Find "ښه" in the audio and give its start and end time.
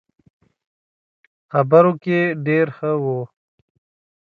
2.77-2.91